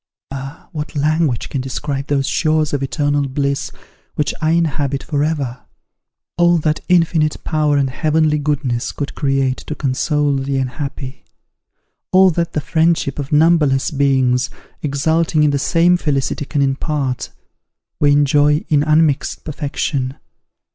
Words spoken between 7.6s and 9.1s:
and heavenly goodness